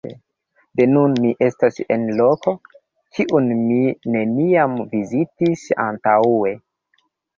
De 0.79 0.85
nun, 0.93 1.11
mi 1.25 1.33
estas 1.47 1.77
en 1.95 2.07
loko, 2.21 2.53
kiun 3.17 3.53
mi 3.59 3.77
neniam 4.15 4.75
vizitis 4.95 5.67
antaŭe. 5.85 6.57